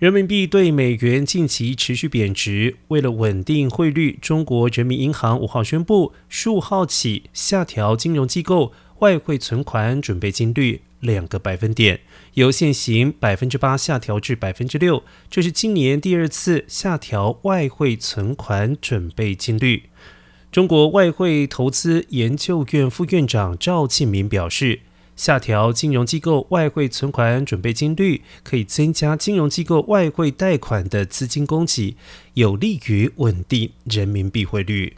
[0.00, 12.00] 人民币对美元近期持续贬值，为了稳定汇率，中国人民银行五号宣布，十五号起下调金融机构外汇存款准备金率两个百分点，
[12.34, 19.84] 由现行百分之八下调至百分之六，这是今年第二次下调外汇存款准备金率。
[20.50, 24.80] 中国外汇投资研究院副院长赵庆明表示。
[25.16, 31.96] 下调金融机构外汇存款准备金率，可以增加金融机构外汇贷款的资金供给，
[32.34, 34.96] 有利于稳定人民币汇率。